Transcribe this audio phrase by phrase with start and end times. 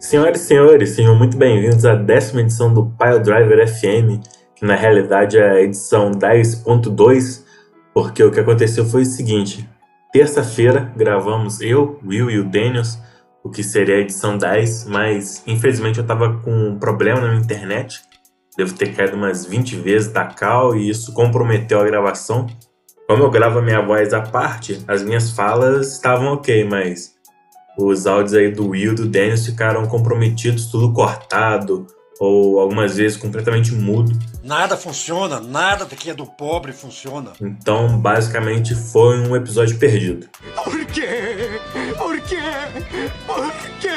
[0.00, 4.24] Senhoras e senhores, sejam muito bem-vindos à décima edição do Pile Driver FM,
[4.54, 7.42] que na realidade é a edição 10.2,
[7.92, 9.68] porque o que aconteceu foi o seguinte:
[10.12, 12.96] terça-feira gravamos eu, Will e o Daniels,
[13.42, 17.40] o que seria a edição 10, mas infelizmente eu estava com um problema na minha
[17.40, 18.00] internet,
[18.56, 22.46] devo ter caído umas 20 vezes da cal e isso comprometeu a gravação.
[23.08, 27.17] Como eu gravo a minha voz à parte, as minhas falas estavam ok, mas
[27.78, 31.86] os áudios aí do Will e do Dennis ficaram comprometidos, tudo cortado,
[32.18, 34.18] ou algumas vezes completamente mudo.
[34.42, 37.32] Nada funciona, nada que é do pobre funciona.
[37.40, 40.26] Então, basicamente, foi um episódio perdido.
[40.64, 41.60] Por quê?
[41.96, 42.36] Por quê?
[43.24, 43.88] Por quê?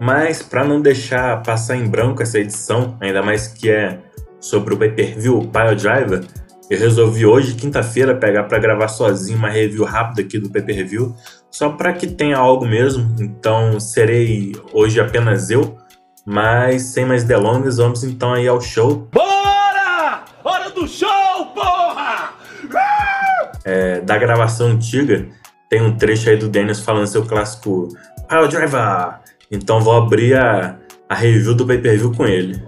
[0.00, 4.00] Mas, para não deixar passar em branco essa edição, ainda mais que é
[4.40, 6.24] sobre o pay-per-view Pile Driver,
[6.70, 11.14] eu resolvi hoje, quinta-feira, pegar para gravar sozinho uma review rápida aqui do pay-per-view,
[11.50, 13.14] só para que tenha algo mesmo.
[13.20, 15.76] Então, serei hoje apenas eu,
[16.24, 19.08] mas sem mais delongas, vamos então aí ao show.
[19.12, 20.24] Bora!
[20.42, 22.32] Hora do show, porra!
[23.64, 25.26] É, da gravação antiga,
[25.68, 27.88] tem um trecho aí do Dennis falando seu clássico
[28.28, 29.20] Pile Driver.
[29.50, 30.76] Então vou abrir a,
[31.08, 32.62] a review do pay-per-view com ele.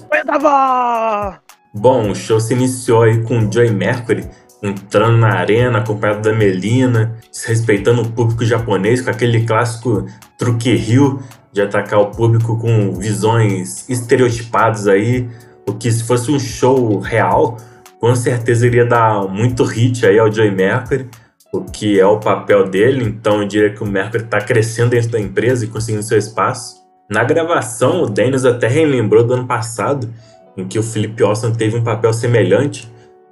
[1.79, 4.25] Bom, o show se iniciou aí com o Joey Mercury
[4.63, 7.15] entrando na arena acompanhado da Melina,
[7.47, 10.07] respeitando o público japonês com aquele clássico
[10.39, 11.21] truque Rio
[11.53, 15.29] de atacar o público com visões estereotipadas aí,
[15.69, 17.59] o que se fosse um show real,
[18.01, 21.07] com certeza iria dar muito hit aí ao Joey Mercury,
[21.53, 25.11] o que é o papel dele, então eu diria que o Mercury está crescendo dentro
[25.11, 26.77] da empresa e conseguindo seu espaço.
[27.11, 30.11] Na gravação, o Daniels até relembrou do ano passado
[30.57, 32.91] em que o Felipe Austin teve um papel semelhante,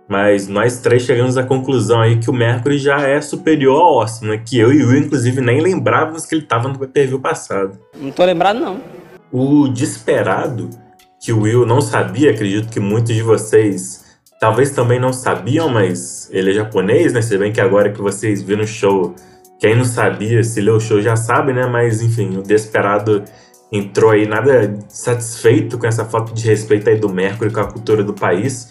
[0.09, 4.27] mas nós três chegamos à conclusão aí que o Mercury já é superior ao Austin,
[4.27, 4.43] né?
[4.45, 7.79] que eu e o Will, inclusive, nem lembrávamos que ele estava no pay passado.
[7.99, 8.81] Não tô lembrado, não.
[9.33, 10.69] O desesperado,
[11.21, 14.05] que o Will não sabia, acredito que muitos de vocês
[14.39, 17.23] talvez também não sabiam, mas ele é japonês, né?
[17.23, 19.15] Se bem que agora que vocês viram o show,
[19.59, 21.67] quem não sabia, se leu o show já sabe, né?
[21.67, 23.25] Mas enfim, o desesperado
[23.73, 28.03] entrou aí nada satisfeito com essa falta de respeito aí do Mercury com a cultura
[28.03, 28.69] do país.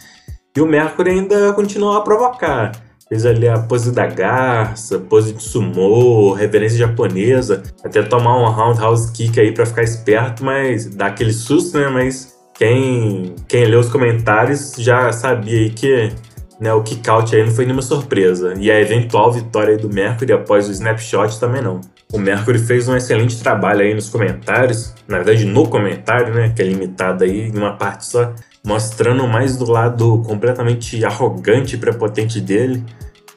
[0.56, 2.72] E o Mercury ainda continuou a provocar.
[3.10, 9.12] Fez ali a pose da garça, pose de sumô, reverência japonesa, até tomar um roundhouse
[9.12, 11.90] kick aí para ficar esperto, mas dá aquele susto, né?
[11.90, 16.12] Mas quem, quem leu os comentários já sabia aí que
[16.60, 18.54] né, o kick-out aí não foi nenhuma surpresa.
[18.58, 21.82] E a eventual vitória do Mercury após o snapshot também não.
[22.14, 26.62] O Mercury fez um excelente trabalho aí nos comentários, na verdade no comentário, né, que
[26.62, 28.32] é limitado aí em uma parte só,
[28.64, 32.84] mostrando mais do lado completamente arrogante e prepotente dele.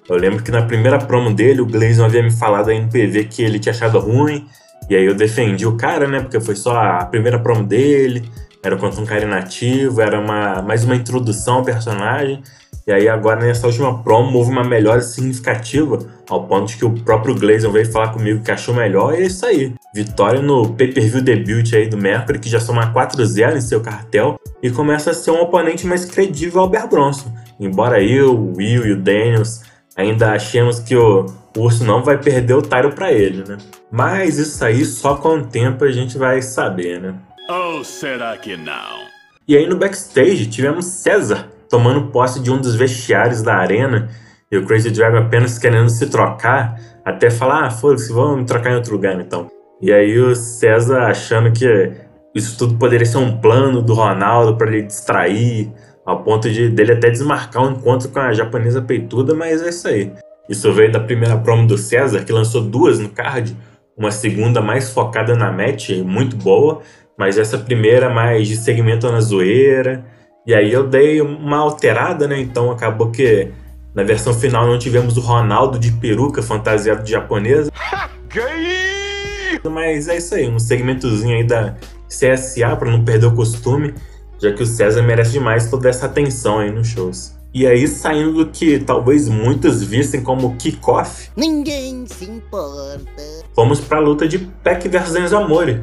[0.07, 3.25] Eu lembro que na primeira promo dele, o Gleison havia me falado aí no PV
[3.25, 4.47] que ele tinha achado ruim,
[4.91, 8.31] e aí eu defendi o cara, né, porque foi só a primeira promo dele,
[8.67, 12.43] era contra um cara inativo, era uma, mais uma introdução ao personagem,
[12.85, 16.91] e aí agora nessa última promo houve uma melhora significativa, ao ponto de que o
[16.91, 19.73] próprio Gleison veio falar comigo que achou melhor, e é isso aí.
[19.95, 24.69] Vitória no pay-per-view debut aí do Mercury, que já soma 4-0 em seu cartel, e
[24.71, 27.33] começa a ser um oponente mais credível ao Bear Bronson.
[27.61, 29.63] Embora eu, o Will e o Daniels
[29.97, 33.59] ainda achemos que o, o Urso não vai perder o Tyro para ele, né?
[33.91, 37.15] Mas isso aí só com o tempo a gente vai saber, né?
[37.49, 39.07] Ou será que não?
[39.47, 44.09] E aí no backstage tivemos César, tomando posse de um dos vestiários da arena
[44.51, 48.73] e o Crazy Dragon apenas querendo se trocar, até falar, ah, foda-se, vamos me trocar
[48.73, 49.49] em outro lugar então.
[49.81, 51.93] E aí o César achando que
[52.35, 55.73] isso tudo poderia ser um plano do Ronaldo para ele distrair,
[56.05, 59.87] ao ponto de dele até desmarcar um encontro com a japonesa peituda, mas é isso
[59.87, 60.13] aí.
[60.49, 63.57] Isso veio da primeira promo do César, que lançou duas no card,
[63.97, 66.83] uma segunda mais focada na match, muito boa,
[67.19, 70.05] mas essa primeira mais de segmento na zoeira,
[70.47, 72.39] e aí eu dei uma alterada, né?
[72.41, 73.51] Então acabou que
[73.95, 77.71] na versão final não tivemos o Ronaldo de peruca fantasiado de japonesa.
[79.71, 81.75] Mas é isso aí, um segmentozinho aí da
[82.09, 83.95] CSA para não perder o costume,
[84.41, 87.35] já que o César merece demais toda essa atenção aí nos shows.
[87.53, 93.23] E aí, saindo do que talvez muitos vissem como kickoff, Ninguém se importa.
[93.55, 95.83] fomos pra luta de Peck versus Enzo Amore,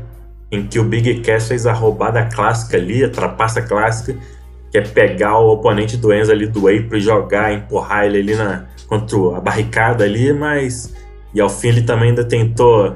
[0.54, 4.16] em que o Big Cass fez a roubada clássica ali, a trapaça clássica,
[4.72, 8.36] que é pegar o oponente do Enzo ali do April e jogar, empurrar ele ali
[8.36, 10.94] na, contra a barricada ali, mas.
[11.34, 12.96] E ao fim ele também ainda tentou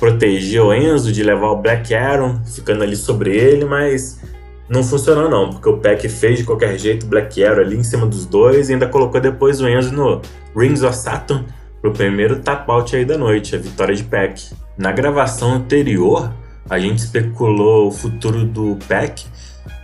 [0.00, 4.20] proteger o Enzo de levar o Black Aaron, ficando ali sobre ele, mas
[4.68, 7.84] não funcionou não, porque o Peck fez de qualquer jeito o Black Arrow ali em
[7.84, 10.20] cima dos dois e ainda colocou depois o Enzo no
[10.56, 11.44] Rings of Saturn
[11.80, 14.52] pro primeiro tap out aí da noite, a vitória de Peck.
[14.76, 16.32] Na gravação anterior,
[16.68, 19.24] a gente especulou o futuro do Peck,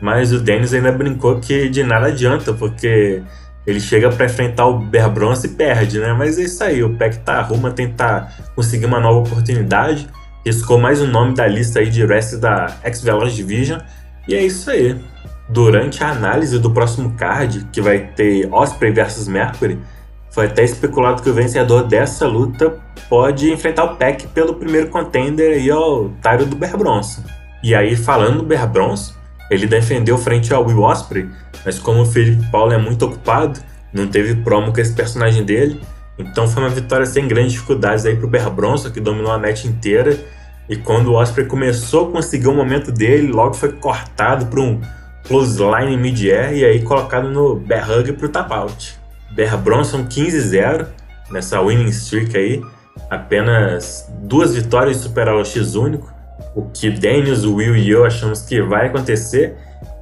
[0.01, 3.23] mas o Dennis ainda brincou que de nada adianta, porque
[3.67, 6.13] ele chega para enfrentar o Bear Bronze e perde, né?
[6.13, 10.09] Mas é isso aí, o Peck tá rumo a tentar conseguir uma nova oportunidade.
[10.45, 13.81] Riscou mais um nome da lista aí de wrestling da X-Veloz Division.
[14.27, 14.99] E é isso aí.
[15.49, 19.79] Durante a análise do próximo card, que vai ter Osprey versus Mercury,
[20.33, 25.53] foi até especulado que o vencedor dessa luta pode enfrentar o Peck pelo primeiro contender
[25.53, 27.23] aí ao Tyro do Bear Bronson.
[27.63, 29.15] E aí, falando do Bear Bronson,
[29.51, 31.29] ele defendeu frente ao Will Osprey,
[31.65, 33.61] mas como o Felipe Paulo é muito ocupado,
[33.93, 35.79] não teve promo com esse personagem dele,
[36.19, 39.67] então foi uma vitória sem grandes dificuldades aí pro Bear Bronson, que dominou a match
[39.67, 40.19] inteira.
[40.69, 44.81] E quando o Osprey começou a conseguir o momento dele, logo foi cortado para um
[45.27, 48.51] clothesline mid-air e aí colocado no Bear Hug pro tap
[49.35, 50.87] Bear Bronson 15-0
[51.31, 52.63] nessa winning streak aí,
[53.11, 56.13] apenas duas vitórias de superar o X único
[56.55, 59.57] o que Daniels, o Will e eu achamos que vai acontecer.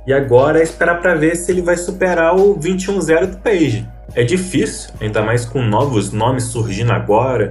[0.07, 3.87] E agora é esperar para ver se ele vai superar o 21-0 do Page.
[4.15, 7.51] É difícil, ainda mais com novos nomes surgindo agora.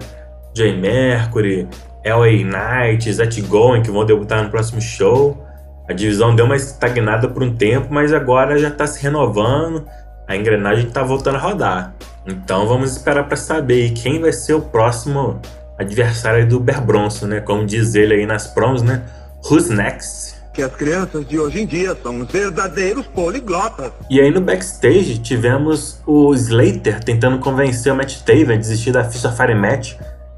[0.54, 1.68] Jay Mercury,
[2.06, 5.46] LA Knight, Zet Going, que vão debutar no próximo show.
[5.88, 9.86] A divisão deu uma estagnada por um tempo, mas agora já está se renovando.
[10.30, 11.96] A engrenagem está voltando a rodar.
[12.24, 15.42] Então vamos esperar para saber quem vai ser o próximo
[15.76, 17.40] adversário do Bear Bronson, né?
[17.40, 19.02] Como diz ele aí nas promos, né?
[19.44, 20.36] Who's next?
[20.54, 23.92] Que as crianças de hoje em dia são verdadeiros poliglotas.
[24.08, 29.04] E aí no backstage tivemos o Slater tentando convencer o Matt Taven a desistir da
[29.04, 29.96] ficha Fire Match,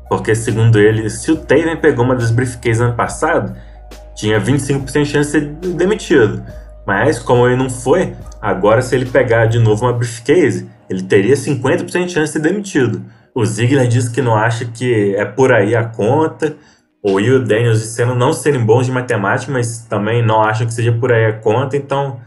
[0.07, 3.53] porque segundo ele, se o Taven pegou uma das briefcases ano passado,
[4.15, 6.41] tinha 25% de chance de ser demitido.
[6.85, 11.35] Mas como ele não foi, agora se ele pegar de novo uma briefcase, ele teria
[11.35, 13.01] 50% de chance de ser demitido.
[13.33, 16.55] O Ziggler diz que não acha que é por aí a conta.
[17.01, 20.91] O Will Daniels disseram não serem bons de matemática, mas também não acham que seja
[20.91, 21.77] por aí a conta.
[21.77, 22.19] Então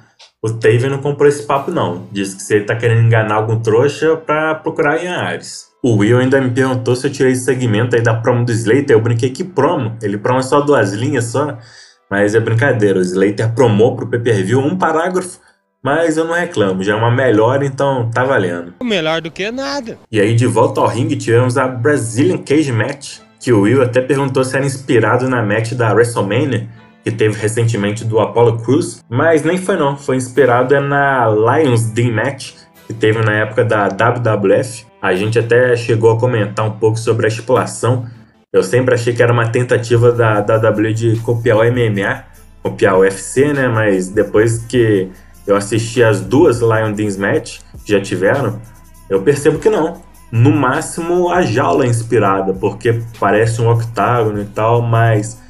[0.43, 2.07] o Taven não comprou esse papo, não.
[2.11, 5.69] Diz que se ele tá querendo enganar algum trouxa para procurar em Ares.
[5.83, 8.91] O Will ainda me perguntou se eu tirei esse segmento aí da promo do Slater.
[8.91, 9.97] Eu brinquei que promo.
[10.03, 11.59] Ele promo só duas linhas só.
[12.11, 12.99] Mas é brincadeira.
[12.99, 15.39] O Slater promou pro pay-per-view um parágrafo
[15.85, 18.73] mas eu não reclamo, já é uma melhor, então tá valendo.
[18.83, 19.99] Melhor do que nada.
[20.11, 24.01] E aí, de volta ao ringue, tivemos a Brazilian Cage Match, que o Will até
[24.01, 26.67] perguntou se era inspirado na match da WrestleMania,
[27.05, 31.91] que teve recentemente do Apollo Crews, mas nem foi não, foi inspirado é na Lions
[31.91, 32.53] Den Match,
[32.87, 34.87] que teve na época da WWF.
[35.03, 38.07] A gente até chegou a comentar um pouco sobre a estipulação.
[38.51, 42.25] Eu sempre achei que era uma tentativa da WWE de copiar o MMA,
[42.63, 43.69] copiar o UFC, né?
[43.69, 45.11] Mas depois que
[45.46, 48.61] eu assisti as duas Lion Dance Match que já tiveram,
[49.08, 50.02] eu percebo que não.
[50.32, 55.41] No máximo a jaula é inspirada, porque parece um octágono e tal, mas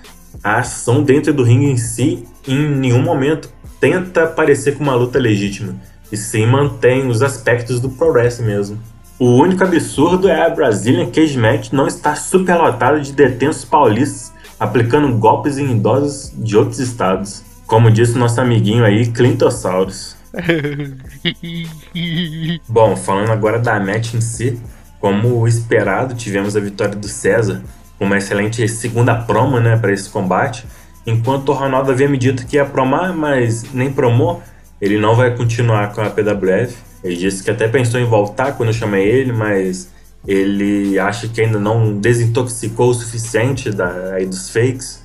[0.42, 3.48] a ação dentro do ringue em si, em nenhum momento
[3.80, 5.74] tenta parecer com uma luta legítima,
[6.10, 8.78] e sim mantém os aspectos do pro wrestling mesmo.
[9.18, 15.16] O único absurdo é a Brazilian Cage Match não estar superlotada de detentos paulistas aplicando
[15.16, 17.42] golpes em idosos de outros estados.
[17.66, 20.16] Como disse nosso amiguinho aí, Clintosaurus.
[22.68, 24.60] Bom, falando agora da match em si,
[25.00, 27.62] como esperado, tivemos a vitória do César,
[27.98, 30.66] uma excelente segunda promo né, para esse combate.
[31.06, 34.42] Enquanto o Ronaldo havia me dito que ia promar, mas nem promou,
[34.80, 36.76] ele não vai continuar com a PWF.
[37.02, 39.92] Ele disse que até pensou em voltar quando eu chamei ele, mas
[40.26, 45.02] ele acha que ainda não desintoxicou o suficiente da, aí dos fakes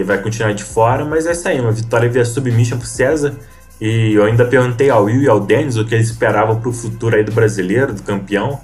[0.00, 3.34] e vai continuar de fora, mas é isso aí, uma vitória via submission pro César.
[3.80, 7.16] E eu ainda perguntei ao Will e ao Dennis o que eles esperavam pro futuro
[7.16, 8.60] aí do brasileiro, do campeão.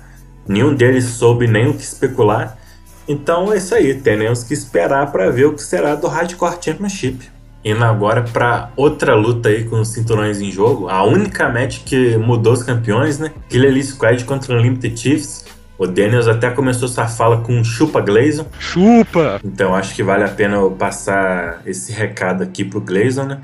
[0.47, 2.57] Nenhum deles soube nem o que especular.
[3.09, 7.31] Então é isso aí, temos que esperar para ver o que será do Hardcore Championship.
[7.65, 12.17] Indo agora para outra luta aí com os cinturões em jogo, a única match que
[12.17, 13.33] mudou os campeões, né?
[13.49, 15.45] Killer Squad contra o Unlimited Chiefs.
[15.79, 18.47] O Daniels até começou essa fala com chupa Gleison.
[18.59, 19.41] Chupa!
[19.45, 23.41] Então acho que vale a pena eu passar esse recado aqui pro Gleison, né?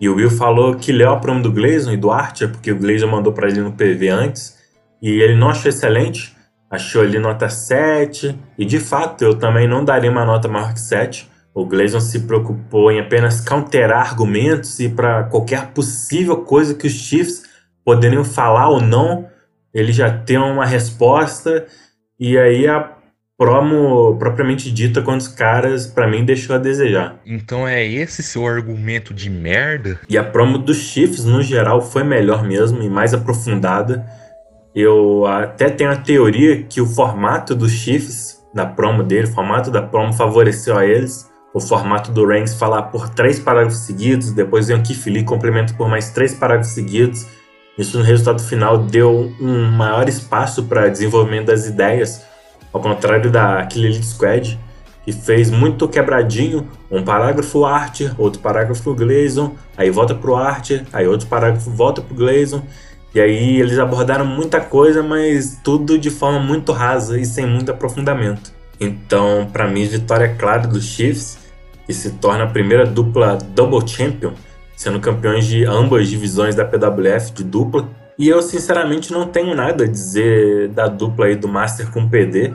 [0.00, 2.78] E o Will falou que leu a promo do Gleison e do Archer, porque o
[2.78, 4.56] Gleison mandou para ele no PV antes,
[5.00, 6.34] e ele não achou excelente,
[6.70, 10.80] achou ali nota 7, e de fato eu também não daria uma nota maior que
[10.80, 11.30] 7.
[11.54, 16.92] O Gleison se preocupou em apenas counterar argumentos e para qualquer possível coisa que os
[16.92, 17.44] Chiefs
[17.84, 19.28] poderiam falar ou não,
[19.74, 21.66] ele já tem uma resposta
[22.18, 22.92] e aí a
[23.36, 27.20] promo propriamente dita com os caras, para mim, deixou a desejar.
[27.26, 29.98] Então é esse seu argumento de merda?
[30.08, 34.06] E a promo dos Chiefs, no geral, foi melhor mesmo e mais aprofundada.
[34.74, 39.70] Eu até tenho a teoria que o formato dos Chiefs, da promo dele, o formato
[39.70, 41.28] da promo favoreceu a eles.
[41.52, 45.72] o formato do Reigns falar por três parágrafos seguidos, depois vem o Keith Lee complementa
[45.74, 47.24] por mais três parágrafos seguidos.
[47.76, 52.22] Isso no resultado final deu um maior espaço para desenvolvimento das ideias,
[52.72, 54.58] ao contrário da Killer Elite Squad,
[55.04, 61.06] que fez muito quebradinho, um parágrafo Archer, outro parágrafo Gleison, aí volta pro Archer, aí
[61.06, 62.62] outro parágrafo volta pro Gleison,
[63.14, 67.70] e aí eles abordaram muita coisa, mas tudo de forma muito rasa e sem muito
[67.70, 68.52] aprofundamento.
[68.80, 71.38] Então, para mim, vitória clara dos Chiefs,
[71.86, 74.32] que se torna a primeira dupla Double Champion,
[74.76, 77.88] sendo campeões de ambas divisões da PWF de dupla.
[78.18, 82.52] E eu, sinceramente, não tenho nada a dizer da dupla aí do Master com PD,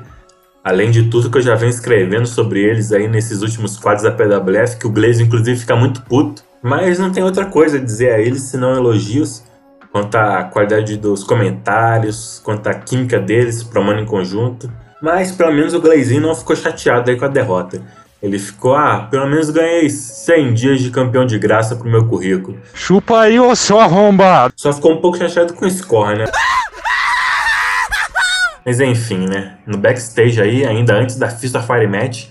[0.63, 4.11] Além de tudo que eu já venho escrevendo sobre eles aí nesses últimos quadros da
[4.11, 6.43] PWF, que o Glaze inclusive fica muito puto.
[6.61, 9.43] Mas não tem outra coisa a dizer a eles senão elogios
[9.91, 14.71] quanto à qualidade dos comentários, quanto à química deles, promando em conjunto.
[15.01, 17.81] Mas pelo menos o Glazinho não ficou chateado aí com a derrota.
[18.21, 22.59] Ele ficou, ah, pelo menos ganhei 100 dias de campeão de graça pro meu currículo.
[22.73, 24.53] Chupa aí, ô seu arrombado.
[24.57, 26.25] Só ficou um pouco chateado com o score, né?
[28.65, 29.57] Mas enfim, né?
[29.65, 32.25] No backstage aí, ainda antes da Fist of Fire Match,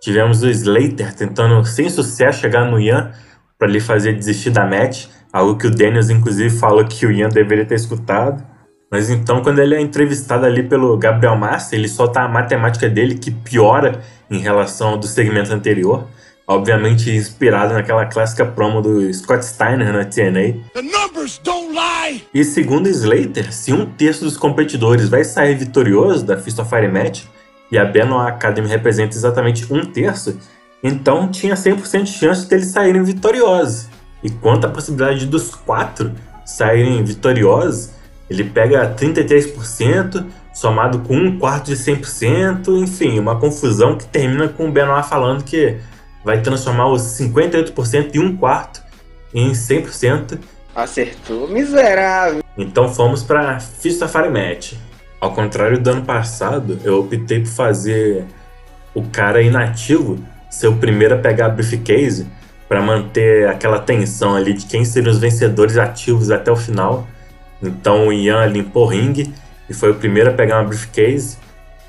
[0.00, 3.12] tivemos o Slater tentando sem sucesso chegar no Ian
[3.56, 7.28] para lhe fazer desistir da match, algo que o Daniels inclusive falou que o Ian
[7.28, 8.42] deveria ter escutado.
[8.90, 13.14] Mas então, quando ele é entrevistado ali pelo Gabriel Massa, ele solta a matemática dele
[13.14, 16.08] que piora em relação ao do segmento anterior.
[16.46, 20.58] Obviamente inspirado naquela clássica promo do Scott Steiner na TNA.
[22.34, 26.88] E segundo Slater, se um terço dos competidores vai sair vitorioso da Fist of Fire
[26.88, 27.22] Match,
[27.70, 30.36] e a Benoit Academy representa exatamente um terço,
[30.82, 33.88] então tinha 100% de chance de eles saírem vitoriosos.
[34.22, 36.12] E quanto à possibilidade dos quatro
[36.44, 37.90] saírem vitoriosos,
[38.30, 44.68] ele pega 33%, somado com um quarto de 100%, enfim, uma confusão que termina com
[44.68, 45.76] o Benoit falando que
[46.24, 48.82] vai transformar os 58% e um quarto
[49.34, 50.38] em 100%.
[50.74, 52.42] Acertou, miserável.
[52.56, 54.74] Então fomos para of Fire Match.
[55.20, 58.24] Ao contrário do ano passado, eu optei por fazer
[58.94, 60.18] o cara inativo
[60.50, 62.26] ser o primeiro a pegar a briefcase
[62.68, 67.06] para manter aquela tensão ali de quem seriam os vencedores ativos até o final.
[67.62, 69.32] Então o Ian limpou o ringue
[69.68, 71.38] e foi o primeiro a pegar uma briefcase.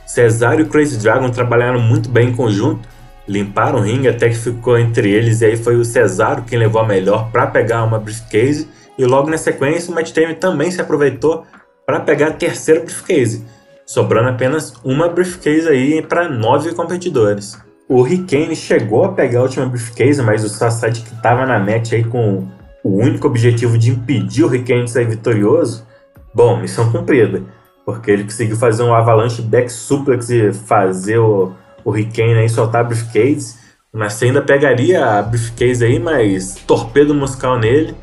[0.06, 2.88] Cesário e Crazy Dragon trabalharam muito bem em conjunto,
[3.28, 6.82] limparam o ringue até que ficou entre eles e aí foi o Cesaro quem levou
[6.82, 10.82] a melhor para pegar uma briefcase e logo na sequência o Matt Taven também se
[10.82, 11.46] aproveitou
[11.86, 13.46] para pegar a terceira briefcase,
[13.86, 17.58] sobrando apenas uma briefcase aí para nove competidores.
[17.88, 21.94] O Rick chegou a pegar a última briefcase, mas o Sassad que estava na match
[21.94, 22.48] aí com
[22.84, 25.86] o único objetivo de impedir o Rick de sair vitorioso,
[26.34, 27.44] bom, missão cumprida,
[27.86, 32.82] porque ele conseguiu fazer um avalanche back suplex e fazer o o Rick aí soltar
[32.82, 33.56] a briefcase.
[33.94, 37.96] O Nascer ainda pegaria a briefcase aí, mas torpedo musical nele.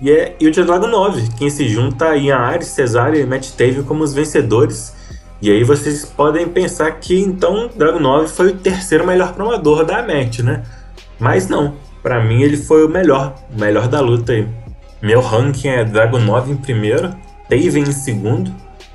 [0.00, 3.50] E, é, e o Dragon 9, quem se junta a Ian Ares, Cesaro e Matt
[3.50, 4.94] Taven como os vencedores.
[5.40, 10.02] E aí vocês podem pensar que então Dragon 9 foi o terceiro melhor promador da
[10.02, 10.64] match, né?
[11.18, 14.46] Mas não, para mim ele foi o melhor, o melhor da luta aí.
[15.00, 17.14] Meu ranking é Dragon 9 em primeiro,
[17.48, 18.52] Taven em segundo,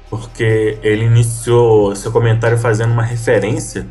[0.10, 3.88] porque ele iniciou seu comentário fazendo uma referência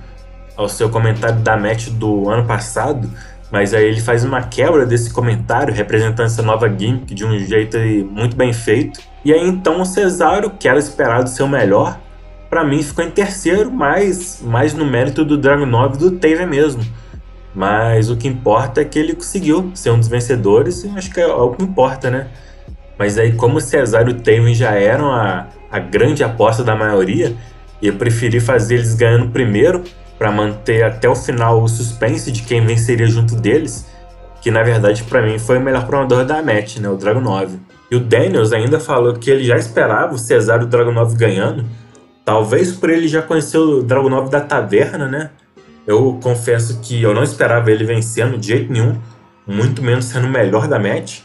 [0.57, 3.11] ao seu comentário da match do ano passado,
[3.51, 7.79] mas aí ele faz uma quebra desse comentário, representando essa nova gimmick de um jeito
[8.11, 9.01] muito bem feito.
[9.25, 11.99] E aí então o Cesaro, que era esperado ser o melhor,
[12.49, 16.83] para mim ficou em terceiro, mas mais no mérito do Dragon 9 do Taven mesmo.
[17.55, 21.21] Mas o que importa é que ele conseguiu ser um dos vencedores, e acho que
[21.21, 22.29] é, o que importa, né?
[22.99, 26.75] Mas aí, como o Cesaro e o Taven já eram a, a grande aposta da
[26.75, 27.35] maioria,
[27.83, 29.83] eu preferi fazer eles ganhando primeiro,
[30.19, 33.89] para manter até o final o suspense de quem venceria junto deles,
[34.41, 37.59] que na verdade para mim foi o melhor promotor da match, né, o Dragon 9.
[37.91, 41.17] E o Daniels ainda falou que ele já esperava o Cesário e o Dragon 9
[41.17, 41.65] ganhando,
[42.25, 45.31] talvez por ele já conhecer o Dragon 9 da taverna, né?
[45.87, 48.99] Eu confesso que eu não esperava ele vencendo de jeito nenhum,
[49.47, 51.21] muito menos sendo o melhor da match.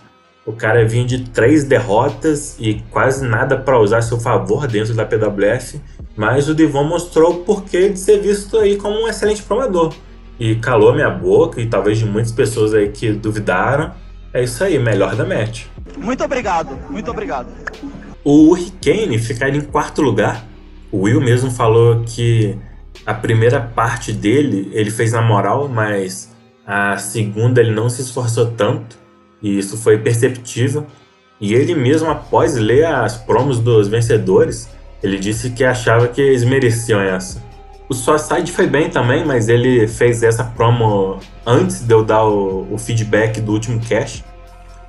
[0.45, 4.93] O cara vinha de três derrotas e quase nada para usar a seu favor dentro
[4.93, 5.79] da PWF,
[6.15, 9.93] mas o Devon mostrou o porquê de ser visto aí como um excelente promador.
[10.39, 13.91] E calou minha boca, e talvez de muitas pessoas aí que duvidaram.
[14.33, 15.65] É isso aí, melhor da match.
[15.97, 17.47] Muito obrigado, muito obrigado.
[18.23, 20.45] O Hurricane ficar em quarto lugar.
[20.91, 22.57] O Will mesmo falou que
[23.05, 26.35] a primeira parte dele ele fez na moral, mas
[26.65, 28.97] a segunda ele não se esforçou tanto
[29.41, 30.85] e isso foi perceptível.
[31.39, 34.69] E ele mesmo, após ler as promos dos vencedores,
[35.03, 37.43] ele disse que achava que eles mereciam essa.
[37.87, 42.67] O Suicide foi bem também, mas ele fez essa promo antes de eu dar o,
[42.73, 44.25] o feedback do último cast.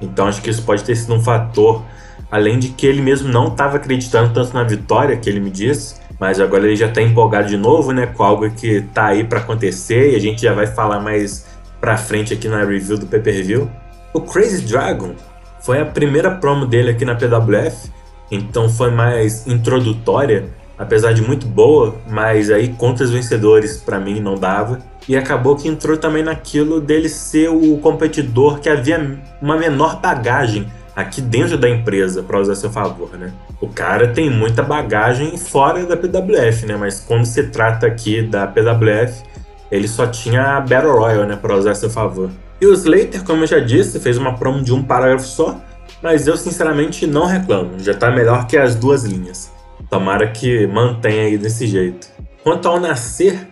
[0.00, 1.84] Então acho que isso pode ter sido um fator.
[2.30, 5.96] Além de que ele mesmo não estava acreditando tanto na vitória que ele me disse.
[6.18, 8.06] Mas agora ele já está empolgado de novo, né?
[8.06, 10.12] Com algo que tá aí para acontecer.
[10.12, 11.46] E a gente já vai falar mais
[11.80, 13.70] pra frente aqui na review do pay-per-view.
[14.12, 15.14] O Crazy Dragon
[15.60, 17.90] foi a primeira promo dele aqui na PWF.
[18.30, 20.48] Então foi mais introdutória
[20.78, 24.78] apesar de muito boa, mas aí contra os vencedores para mim não dava.
[25.08, 30.66] E acabou que entrou também naquilo dele ser o competidor que havia uma menor bagagem
[30.98, 33.32] aqui dentro da empresa para usar a seu favor, né?
[33.60, 36.76] O cara tem muita bagagem fora da PWF, né?
[36.76, 39.22] Mas quando se trata aqui da PWF,
[39.70, 42.30] ele só tinha a Battle Royale, né, para usar a seu favor.
[42.60, 45.60] E o Slater, como eu já disse, fez uma promo de um parágrafo só,
[46.02, 49.52] mas eu sinceramente não reclamo, já tá melhor que as duas linhas.
[49.88, 52.08] Tomara que mantenha aí desse jeito.
[52.42, 53.46] Quanto ao Nascer,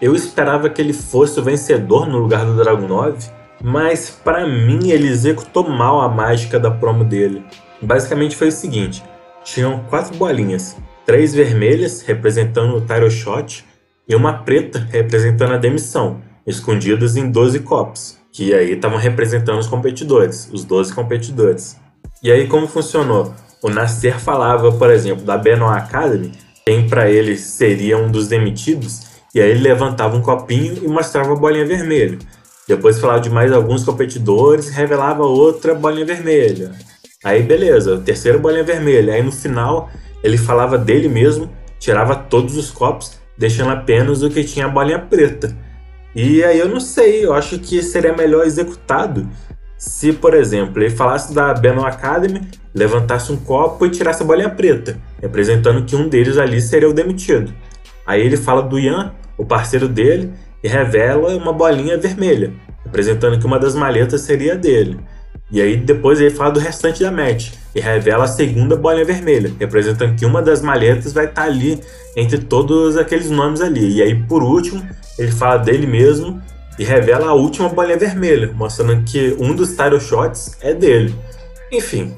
[0.00, 3.18] eu esperava que ele fosse o vencedor no lugar do Dragon 9,
[3.62, 7.44] mas para mim ele executou mal a mágica da promo dele.
[7.80, 9.02] Basicamente foi o seguinte:
[9.44, 13.64] tinham quatro bolinhas, três vermelhas representando o Tyro Shot
[14.08, 19.66] e uma preta representando a demissão, escondidas em 12 copos, que aí estavam representando os
[19.66, 21.76] competidores, os 12 competidores.
[22.22, 23.34] E aí como funcionou?
[23.62, 26.32] O Nasser falava, por exemplo, da Benoit Academy,
[26.64, 29.02] quem para ele seria um dos demitidos,
[29.34, 32.18] e aí ele levantava um copinho e mostrava a bolinha vermelha.
[32.66, 36.72] Depois falava de mais alguns competidores revelava outra bolinha vermelha.
[37.22, 39.14] Aí beleza, terceira bolinha vermelha.
[39.14, 39.88] Aí no final
[40.22, 44.98] ele falava dele mesmo, tirava todos os copos, deixando apenas o que tinha a bolinha
[44.98, 45.56] preta.
[46.14, 49.28] E aí eu não sei, eu acho que seria melhor executado
[49.76, 54.48] se, por exemplo, ele falasse da Benoit Academy, levantasse um copo e tirasse a bolinha
[54.48, 57.52] preta, representando que um deles ali seria o demitido.
[58.06, 60.32] Aí ele fala do Ian, o parceiro dele,
[60.62, 62.52] e revela uma bolinha vermelha,
[62.84, 64.98] representando que uma das malhetas seria dele.
[65.50, 69.52] E aí depois ele fala do restante da match e revela a segunda bolinha vermelha,
[69.60, 71.80] representando que uma das malhetas vai estar ali
[72.16, 73.96] entre todos aqueles nomes ali.
[73.96, 74.84] E aí por último
[75.18, 76.42] ele fala dele mesmo
[76.78, 81.14] e revela a última bolinha vermelha, mostrando que um dos title shots é dele.
[81.70, 82.14] Enfim,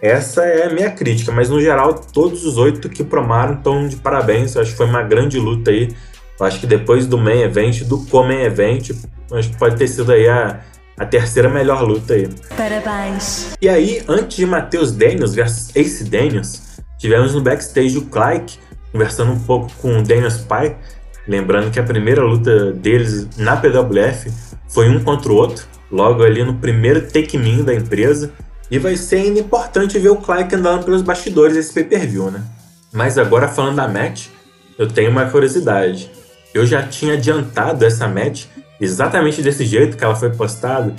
[0.00, 3.96] essa é a minha crítica, mas no geral todos os oito que promaram estão de
[3.96, 4.54] parabéns.
[4.54, 5.88] Eu acho que foi uma grande luta aí.
[6.38, 8.90] Eu acho que depois do main event, do co-main event,
[9.32, 10.60] acho que pode ter sido aí a,
[10.96, 12.28] a terceira melhor luta aí.
[12.56, 13.56] Parabéns.
[13.60, 16.62] E aí, antes de Matheus Daniels versus Ace Daniels,
[16.98, 18.58] tivemos no backstage o Clyke
[18.92, 20.76] conversando um pouco com o Daniels pai
[21.28, 24.32] Lembrando que a primeira luta deles na PWF
[24.66, 28.32] foi um contra o outro, logo ali no primeiro take-me da empresa.
[28.70, 32.42] E vai ser ainda importante ver o Clark andando pelos bastidores desse pay-per-view, né?
[32.90, 34.28] Mas agora falando da match,
[34.78, 36.10] eu tenho uma curiosidade.
[36.54, 38.46] Eu já tinha adiantado essa match
[38.80, 40.94] exatamente desse jeito que ela foi postada,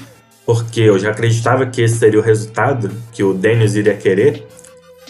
[0.45, 4.47] porque eu já acreditava que esse seria o resultado que o Daniels iria querer.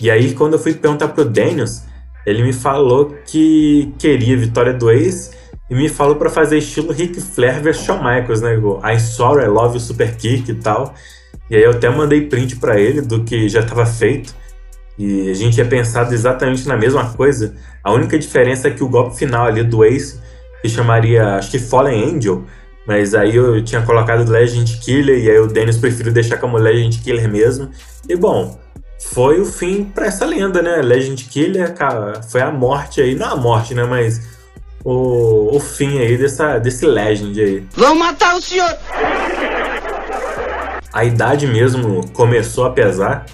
[0.02, 1.84] E aí, quando eu fui perguntar pro Daniels,
[2.26, 5.32] ele me falou que queria vitória do Ace
[5.70, 8.56] e me falou para fazer estilo Ric Flair vs Shawn Michaels, né?
[8.84, 10.94] I Sorry, I Love You Super Kick e tal.
[11.50, 14.34] E aí eu até mandei print para ele do que já estava feito.
[14.98, 17.56] E a gente tinha pensado exatamente na mesma coisa.
[17.84, 20.20] A única diferença é que o golpe final ali do Ace
[20.62, 22.44] se chamaria, acho que Fallen Angel,
[22.86, 27.00] mas aí eu tinha colocado Legend Killer e aí o Dennis preferiu deixar como Legend
[27.00, 27.70] Killer mesmo.
[28.08, 28.60] E bom,
[29.00, 30.78] foi o fim para essa lenda, né?
[30.82, 33.84] Legend Killer, cara, foi a morte aí, não a morte, né?
[33.84, 34.22] Mas
[34.84, 37.68] o, o fim aí dessa, desse Legend aí.
[37.76, 38.76] Vão matar o senhor!
[40.92, 43.26] A idade mesmo começou a pesar,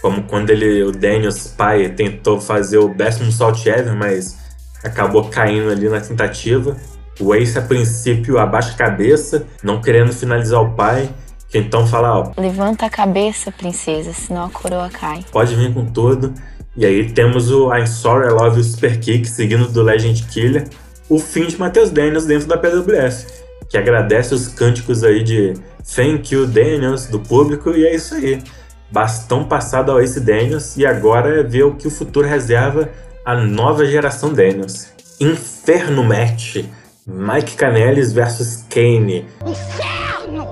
[0.00, 4.43] como quando ele, o Daniels pai tentou fazer o décimo salt ever, mas
[4.84, 6.76] acabou caindo ali na tentativa.
[7.18, 11.08] O Ace a princípio abaixa a cabeça, não querendo finalizar o pai,
[11.52, 12.32] então fala, ó.
[12.36, 15.24] Levanta a cabeça, princesa, senão a coroa cai.
[15.30, 16.34] Pode vir com tudo.
[16.76, 20.68] E aí temos o I'm Sorry I Love You Super Kick, seguindo do Legend Killer.
[21.08, 23.26] O fim de Matheus Daniels dentro da PWF,
[23.68, 25.54] que agradece os cânticos aí de
[25.94, 28.42] Thank you, Daniels, do público, e é isso aí.
[28.90, 32.88] Bastão passado ao Ace Daniels, e agora é ver o que o futuro reserva
[33.24, 34.92] a nova geração Daniels.
[35.18, 36.64] Inferno Match.
[37.06, 39.26] Mike Canelis versus Kane.
[39.46, 40.46] Inferno!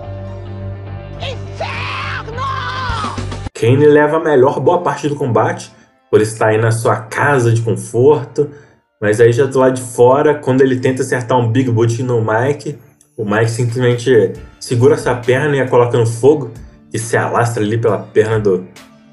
[3.55, 5.71] Kane leva a melhor boa parte do combate,
[6.11, 8.51] por estar aí na sua casa de conforto,
[9.01, 12.21] mas aí já do lado de fora, quando ele tenta acertar um Big Boot no
[12.21, 12.79] Mike,
[13.17, 16.51] o Mike simplesmente segura sua perna e a coloca no fogo,
[16.93, 18.67] e se alastra ali pela perna do,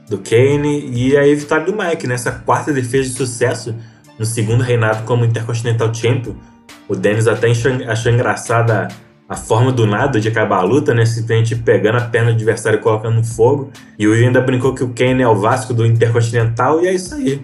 [0.10, 3.76] do Kane, e a vitória do Mike nessa quarta defesa de sucesso
[4.18, 6.34] no segundo reinado como Intercontinental Champion,
[6.90, 7.48] O Dennis até
[7.88, 8.88] achou engraçada
[9.30, 11.06] a forma do nada de acabar a luta, né?
[11.06, 13.70] Simplesmente pegando a perna do adversário e colocando no fogo.
[13.98, 16.94] E o Will ainda brincou que o Kane é o Vasco do Intercontinental, e é
[16.94, 17.40] isso aí.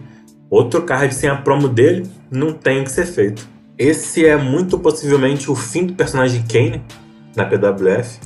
[0.50, 3.48] Outro card sem a promo dele, não tem o que ser feito.
[3.78, 6.82] Esse é muito possivelmente o fim do personagem Kane
[7.36, 8.20] na PWF.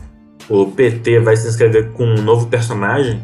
[0.49, 3.21] O PT vai se inscrever com um novo personagem,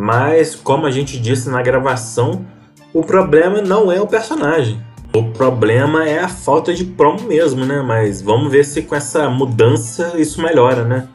[0.00, 2.46] mas como a gente disse na gravação,
[2.94, 4.80] o problema não é o personagem.
[5.12, 7.82] O problema é a falta de promo mesmo, né?
[7.82, 11.08] Mas vamos ver se com essa mudança isso melhora, né?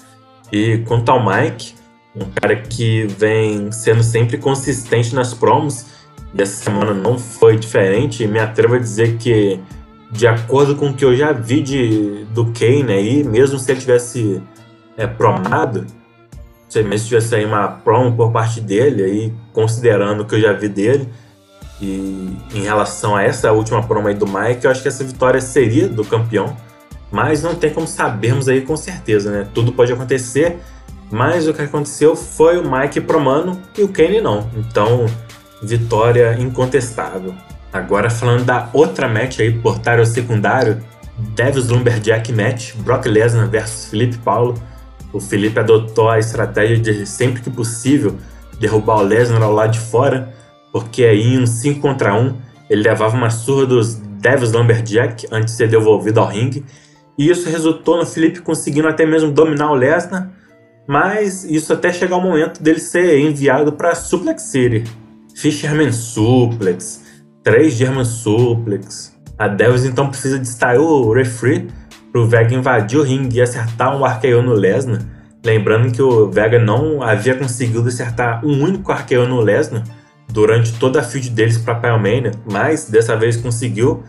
[0.52, 1.76] E quanto ao Mike,
[2.14, 5.86] um cara que vem sendo sempre consistente nas promos,
[6.34, 9.62] e essa semana não foi diferente, me atrevo a dizer que,
[10.12, 13.80] de acordo com o que eu já vi de, do Kane aí, mesmo se ele
[13.80, 14.44] tivesse
[14.98, 15.88] é, promado,
[16.74, 20.54] se mesmo tivesse aí uma promo por parte dele, aí, considerando o que eu já
[20.54, 21.08] vi dele,
[21.80, 25.40] e em relação a essa última promo aí do Mike, eu acho que essa vitória
[25.40, 26.58] seria do campeão,
[27.12, 29.48] mas não tem como sabermos aí com certeza, né?
[29.54, 30.58] Tudo pode acontecer,
[31.12, 34.50] mas o que aconteceu foi o Mike promando e o Kane não.
[34.58, 35.06] Então,
[35.62, 37.36] vitória incontestável.
[37.72, 40.84] Agora falando da outra match aí, portário secundário,
[41.36, 44.56] Devils Lumberjack Match, Brock Lesnar versus Felipe Paulo.
[45.14, 48.18] O Felipe adotou a estratégia de sempre que possível
[48.60, 50.34] derrubar o Lesnar ao lado de fora,
[50.72, 52.36] porque aí em um 5 contra 1
[52.70, 56.66] ele levava uma surra dos Devils Lumberjack antes de ser devolvido ao ringue,
[57.18, 60.32] e isso resultou no Felipe conseguindo até mesmo dominar o Lesnar,
[60.88, 64.84] mas isso até chegar o momento dele ser enviado para Suplex City.
[65.36, 67.04] Fisherman Suplex,
[67.44, 69.14] 3 German Suplex.
[69.38, 71.68] A Devils então precisa distrair o referee
[72.14, 75.02] para o Vega invadir o ringue e acertar um arqueio no Lesnar.
[75.44, 79.84] Lembrando que o Vega não havia conseguido acertar um único arqueio no Lesnar
[80.32, 84.04] durante toda a feud deles para Pyromania, mas dessa vez conseguiu,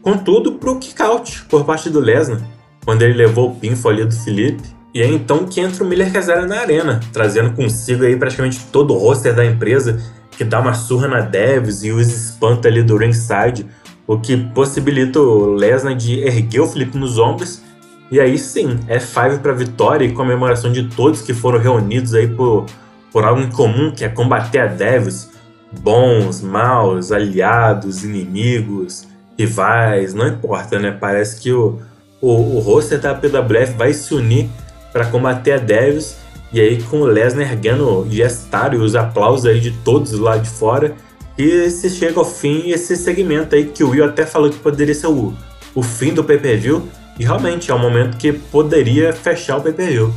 [0.00, 2.40] contudo para o kickout por parte do Lesnar,
[2.82, 4.62] quando ele levou o pinfall ali do Felipe.
[4.94, 8.94] E é então que entra o Miller Reserva na arena, trazendo consigo aí praticamente todo
[8.94, 12.96] o roster da empresa, que dá uma surra na Devs e os espanta ali do
[12.96, 13.66] ringside,
[14.10, 17.62] o que possibilita o Lesnar de erguer o Felipe nos ombros.
[18.10, 22.26] E aí sim, é five para vitória e comemoração de todos que foram reunidos aí
[22.26, 22.66] por,
[23.12, 25.30] por algo em comum, que é combater a Devs,
[25.80, 29.06] bons, maus, aliados, inimigos,
[29.38, 30.90] rivais, não importa, né?
[30.90, 31.78] Parece que o,
[32.20, 34.48] o, o roster da PWF vai se unir
[34.92, 36.16] para combater a Devils
[36.52, 40.50] e aí com o Lesnar erguendo gestar e os aplausos aí de todos lá de
[40.50, 40.96] fora
[41.38, 44.94] e se chega ao fim esse segmento aí que o Will até falou que poderia
[44.94, 45.34] ser o,
[45.74, 46.88] o fim do pay-per-view
[47.18, 50.12] e realmente é um momento que poderia fechar o pay-per-view.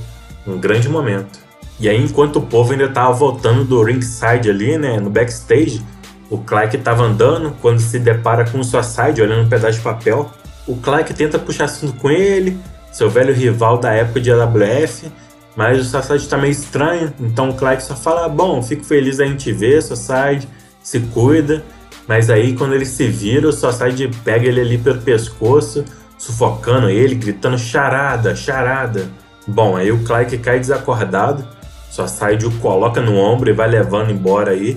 [0.45, 1.39] Um grande momento.
[1.79, 5.83] E aí, enquanto o povo ainda tava voltando do ringside ali, né, no backstage,
[6.29, 10.31] o Clark tava andando quando se depara com o Suicide olhando um pedaço de papel.
[10.65, 12.57] O Clark tenta puxar assunto com ele,
[12.91, 15.11] seu velho rival da época de AWF,
[15.55, 19.25] mas o Suicide tá meio estranho, então o Clark só fala: Bom, fico feliz da
[19.25, 20.47] gente ver, Suicide,
[20.83, 21.63] se cuida.
[22.07, 25.85] Mas aí, quando ele se vira, o Suicide pega ele ali pelo pescoço,
[26.17, 29.09] sufocando ele, gritando: Charada, charada.
[29.47, 31.47] Bom, aí o Clark cai desacordado
[31.93, 34.75] só sai de o coloca no ombro e vai levando embora aí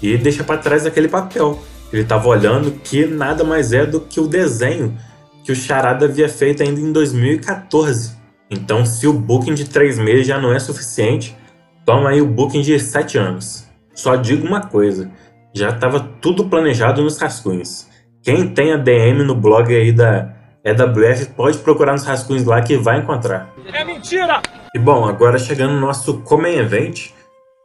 [0.00, 1.60] e deixa para trás aquele papel.
[1.92, 4.96] Ele estava olhando que nada mais é do que o desenho
[5.42, 8.12] que o Charada havia feito ainda em 2014.
[8.48, 11.36] Então, se o booking de três meses já não é suficiente,
[11.84, 13.64] toma aí o booking de sete anos.
[13.92, 15.10] Só digo uma coisa:
[15.54, 17.86] já estava tudo planejado nos rascunhos.
[18.22, 22.76] Quem tem a DM no blog aí da EWF pode procurar nos rascunhos lá que
[22.76, 23.52] vai encontrar.
[23.72, 24.42] É mentira!
[24.74, 27.10] E bom, agora chegando no nosso Common Event,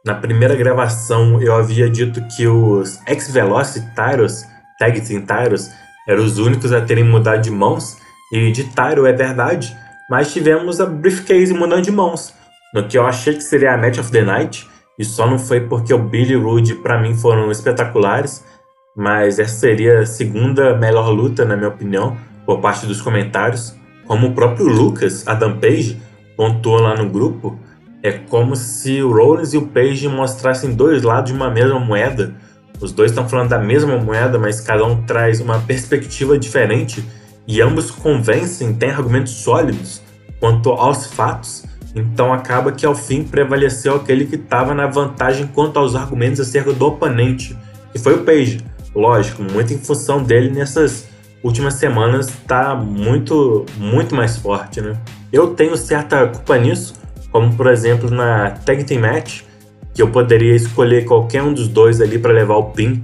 [0.04, 4.44] na primeira gravação eu havia dito que os Ex-Velocity Tyros,
[4.78, 5.68] Tag Team Tyros,
[6.06, 7.96] eram os únicos a terem mudado de mãos,
[8.32, 9.76] e de Tyro é verdade,
[10.08, 12.32] mas tivemos a Briefcase mudando de mãos,
[12.72, 14.69] no que eu achei que seria a Match of the Night,
[15.00, 18.44] e só não foi porque o Billy Rude para mim foram espetaculares,
[18.94, 23.74] mas essa seria a segunda melhor luta, na minha opinião, por parte dos comentários,
[24.06, 25.98] como o próprio Lucas, Adam Page,
[26.36, 27.58] pontuou lá no grupo,
[28.02, 32.34] é como se o Rollins e o Page mostrassem dois lados de uma mesma moeda.
[32.78, 37.02] Os dois estão falando da mesma moeda, mas cada um traz uma perspectiva diferente
[37.46, 40.02] e ambos convencem, têm argumentos sólidos
[40.38, 41.64] quanto aos fatos.
[41.94, 46.72] Então acaba que ao fim prevaleceu aquele que estava na vantagem quanto aos argumentos acerca
[46.72, 47.56] do oponente,
[47.92, 48.64] que foi o Page.
[48.94, 51.08] Lógico, muito em função dele nessas
[51.42, 54.96] últimas semanas está muito, muito mais forte, né?
[55.32, 56.94] Eu tenho certa culpa nisso,
[57.30, 59.42] como por exemplo na Tag Team Match,
[59.94, 63.02] que eu poderia escolher qualquer um dos dois ali para levar o pin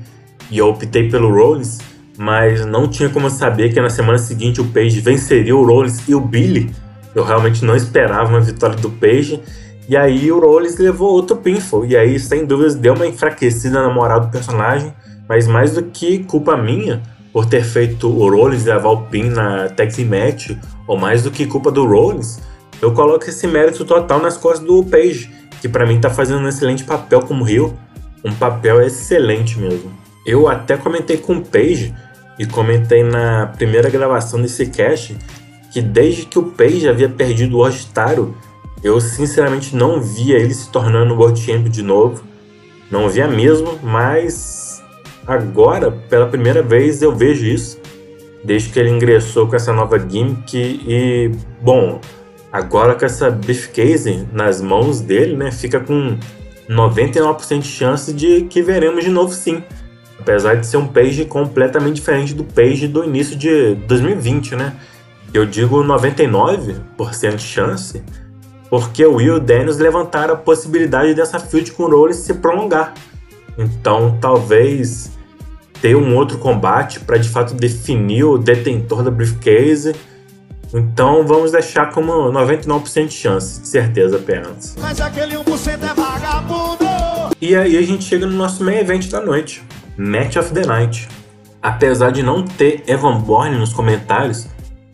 [0.51, 1.79] e eu optei pelo Rollins,
[2.17, 6.15] mas não tinha como saber que na semana seguinte o Page venceria o Rollins e
[6.15, 6.71] o Billy.
[7.17, 9.43] Eu realmente não esperava uma vitória do Page.
[9.89, 11.87] E aí o Rollins levou outro pinfall.
[11.87, 14.93] E aí, sem dúvidas, deu uma enfraquecida na moral do personagem.
[15.27, 17.03] Mas mais do que culpa minha
[17.33, 20.51] por ter feito o Rollins levar o pin na tag team match,
[20.87, 22.39] ou mais do que culpa do Rollins,
[22.81, 26.49] eu coloco esse mérito total nas costas do Page, que para mim tá fazendo um
[26.49, 27.77] excelente papel como Rio.
[28.25, 29.91] Um papel excelente mesmo.
[30.27, 31.95] Eu até comentei com o Page
[32.39, 35.17] e comentei na primeira gravação desse cast
[35.77, 38.35] que desde que o Page havia perdido o Orgitaro,
[38.83, 42.25] eu sinceramente não via ele se tornando World Champion de novo.
[42.91, 44.83] Não via mesmo, mas
[45.27, 47.79] agora, pela primeira vez, eu vejo isso.
[48.43, 52.01] Desde que ele ingressou com essa nova gimmick e, bom,
[52.51, 56.17] agora com essa briefcase nas mãos dele, né, fica com
[56.71, 59.63] 99% de chance de que veremos de novo sim.
[60.19, 64.73] Apesar de ser um page completamente diferente do page do início de 2020, né?
[65.33, 68.03] Eu digo 99% de chance
[68.69, 72.35] porque o Will e o Daniels levantaram a possibilidade dessa feud com o Rollins se
[72.35, 72.95] prolongar.
[73.57, 75.11] Então, talvez
[75.81, 79.95] ter um outro combate para de fato definir o detentor da briefcase.
[80.75, 84.77] Então, vamos deixar como 99% de chance, de certeza apenas.
[84.81, 86.85] Mas aquele 1% é vagabundo.
[87.41, 89.63] E aí a gente chega no nosso main event da noite,
[89.97, 91.09] Match of the Night.
[91.63, 94.47] Apesar de não ter Evan Bourne nos comentários,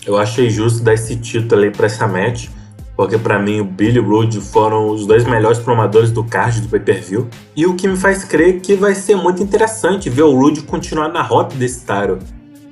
[0.07, 2.49] eu achei justo dar esse título aí para essa match
[2.97, 7.27] porque para mim o Billy Rude foram os dois melhores promadores do card do pay-per-view.
[7.57, 11.09] E o que me faz crer que vai ser muito interessante ver o Rude continuar
[11.09, 12.19] na rota desse Taro.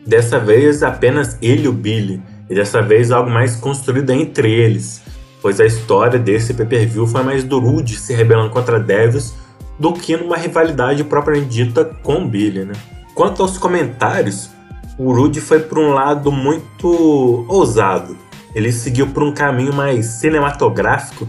[0.06, 5.02] Dessa vez apenas ele e o Billy, e dessa vez algo mais construído entre eles,
[5.40, 9.34] pois a história desse pay-per-view foi mais do Rude se rebelando contra Devils
[9.78, 12.74] do que numa rivalidade propriamente dita com o Billy, né?
[13.14, 14.50] Quanto aos comentários,
[15.02, 18.14] o Rude foi por um lado muito ousado,
[18.54, 21.26] ele seguiu por um caminho mais cinematográfico.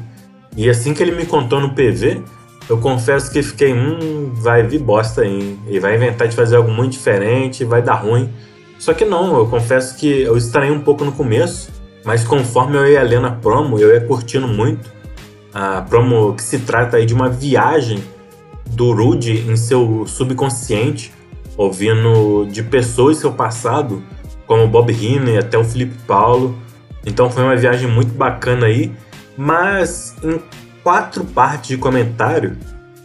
[0.58, 2.22] E assim que ele me contou no PV,
[2.70, 5.58] eu confesso que fiquei, hum, vai vir bosta aí.
[5.70, 8.30] E vai inventar de fazer algo muito diferente, vai dar ruim.
[8.78, 11.72] Só que não, eu confesso que eu estranhei um pouco no começo,
[12.04, 14.92] mas conforme eu ia lendo a promo, eu ia curtindo muito.
[15.54, 18.04] A promo que se trata aí de uma viagem
[18.66, 21.14] do Rude em seu subconsciente,
[21.62, 24.04] ouvindo de pessoas seu passado,
[24.46, 26.58] como Bob Heenan até o Felipe Paulo,
[27.06, 28.92] então foi uma viagem muito bacana aí,
[29.38, 30.40] mas em
[30.84, 32.58] quatro partes de comentário.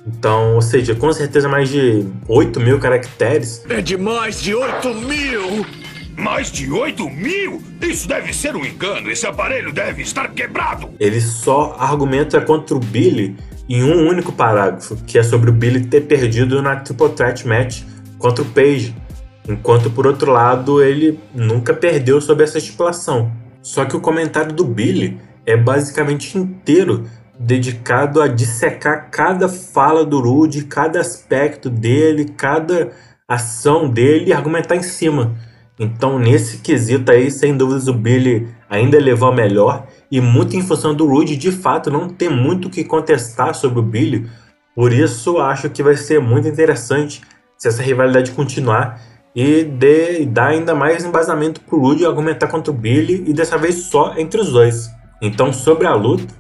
[0.06, 3.64] Então, ou seja, com certeza mais de 8 mil caracteres.
[3.68, 5.66] É de mais de 8 mil!
[6.16, 7.62] Mais de 8 mil?
[7.82, 9.10] Isso deve ser um engano.
[9.10, 10.90] Esse aparelho deve estar quebrado.
[10.98, 13.36] Ele só argumenta contra o Billy
[13.68, 17.82] em um único parágrafo, que é sobre o Billy ter perdido na Triple Threat Match
[18.26, 18.92] contra o Page.
[19.48, 23.30] Enquanto, por outro lado, ele nunca perdeu sob essa estipulação.
[23.62, 27.04] Só que o comentário do Billy é basicamente inteiro
[27.38, 32.90] dedicado a dissecar cada fala do Rude, cada aspecto dele, cada
[33.28, 35.36] ação dele e argumentar em cima.
[35.78, 40.62] Então, nesse quesito aí, sem dúvidas, o Billy ainda levou a melhor e muito em
[40.62, 44.28] função do Rude, de fato, não tem muito o que contestar sobre o Billy.
[44.74, 47.20] Por isso, acho que vai ser muito interessante
[47.56, 49.00] se essa rivalidade continuar
[49.34, 49.64] e
[50.30, 54.40] dar ainda mais embasamento pro Rude argumentar contra o Billy e dessa vez só entre
[54.40, 54.88] os dois.
[55.20, 56.32] Então, sobre a luta,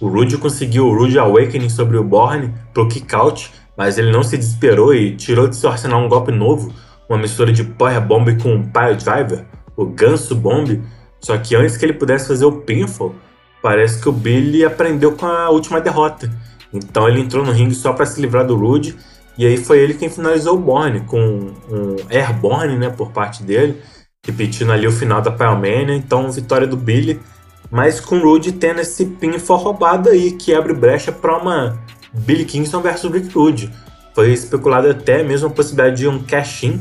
[0.00, 4.36] o Rude conseguiu o Rude Awakening sobre o Borne pro kick-out, mas ele não se
[4.36, 6.72] desesperou e tirou de seu arsenal um golpe novo,
[7.08, 9.44] uma mistura de Power Bomb com um Pile Driver,
[9.76, 10.82] o Ganso Bomb,
[11.20, 13.14] só que antes que ele pudesse fazer o pinfall,
[13.62, 16.30] parece que o Billy aprendeu com a última derrota.
[16.72, 18.96] Então ele entrou no ringue só para se livrar do Rude
[19.36, 23.80] e aí foi ele quem finalizou o Borne, com um Airborne, né, por parte dele,
[24.24, 27.20] repetindo ali o final da Pyromania, então vitória do Billy,
[27.70, 32.44] mas com o Rude tendo esse pinfall roubado aí, que abre brecha para uma Billy
[32.44, 33.72] Kingston versus Rick Rude.
[34.14, 36.78] Foi especulado até mesmo a possibilidade de um cash-in,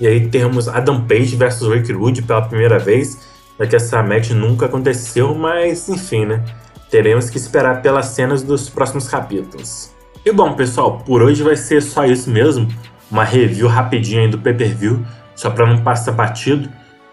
[0.00, 3.16] e aí temos Adam Page versus Rick Rude pela primeira vez,
[3.58, 6.44] já que essa match nunca aconteceu, mas enfim, né,
[6.90, 9.91] teremos que esperar pelas cenas dos próximos capítulos.
[10.24, 12.68] E bom, pessoal, por hoje vai ser só isso mesmo.
[13.10, 15.04] Uma review rapidinha aí do pay-per-view,
[15.34, 16.68] só para não passar batido.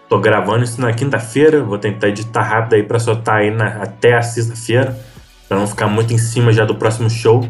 [0.08, 4.14] Tô gravando isso na quinta-feira, vou tentar editar rápido aí para soltar aí na, até
[4.14, 4.96] a sexta-feira,
[5.48, 7.48] para não ficar muito em cima já do próximo show.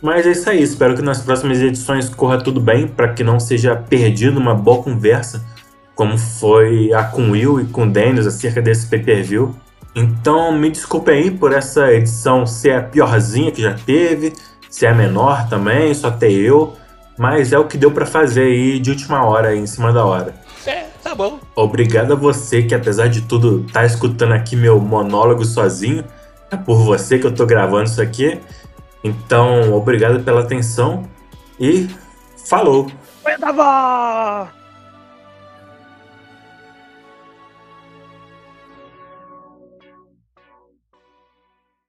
[0.00, 3.40] Mas é isso aí, espero que nas próximas edições corra tudo bem, para que não
[3.40, 5.44] seja perdido uma boa conversa,
[5.96, 9.52] como foi a com Will e com Dennis acerca desse pay-per-view.
[9.96, 14.32] Então me desculpe aí por essa edição ser a piorzinha que já teve,
[14.72, 16.74] se é menor também, só ter eu.
[17.18, 20.02] Mas é o que deu para fazer aí de última hora, aí, em cima da
[20.02, 20.34] hora.
[20.66, 21.38] É tá bom.
[21.54, 26.02] Obrigado a você que, apesar de tudo, tá escutando aqui meu monólogo sozinho.
[26.50, 28.40] É por você que eu tô gravando isso aqui.
[29.04, 31.04] Então, obrigado pela atenção
[31.60, 31.86] e
[32.48, 32.90] falou!
[33.26, 34.61] Oi, tava...